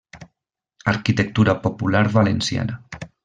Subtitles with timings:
[0.93, 2.81] Arquitectura popular valenciana.